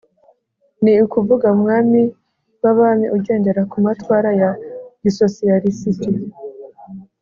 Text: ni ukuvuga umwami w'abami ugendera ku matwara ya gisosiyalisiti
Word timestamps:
ni 0.83 0.93
ukuvuga 1.05 1.45
umwami 1.55 2.01
w'abami 2.61 3.05
ugendera 3.17 3.61
ku 3.71 3.77
matwara 3.85 4.29
ya 4.41 4.51
gisosiyalisiti 5.03 6.09